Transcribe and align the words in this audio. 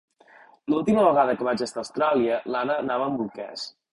L'última 0.73 1.03
vegada 1.07 1.35
que 1.41 1.47
vaig 1.49 1.61
estar 1.67 1.81
a 1.83 1.83
Austràlia, 1.85 2.39
l'Anna 2.55 2.81
anava 2.87 3.09
amb 3.11 3.21
bolquers. 3.23 3.67